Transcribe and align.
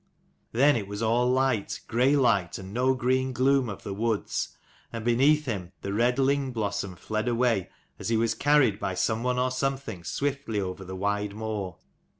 Then 0.51 0.75
it 0.75 0.87
was 0.87 1.03
all 1.03 1.29
light, 1.29 1.79
grey 1.87 2.15
light, 2.15 2.57
and 2.57 2.73
no 2.73 2.95
green 2.95 3.33
gloom 3.33 3.69
of 3.69 3.83
the 3.83 3.93
woods; 3.93 4.57
and 4.91 5.05
beneath 5.05 5.45
him 5.45 5.73
the 5.81 5.93
red 5.93 6.17
ling 6.17 6.51
blossom 6.53 6.95
fled 6.95 7.27
away, 7.27 7.69
as 7.99 8.09
he 8.09 8.17
was 8.17 8.33
carried 8.33 8.79
by 8.79 8.95
someone 8.95 9.37
or 9.37 9.51
something 9.51 10.03
swiftly 10.03 10.59
over 10.59 10.83
the 10.83 10.95
wide 10.95 11.35
moor. 11.35 11.77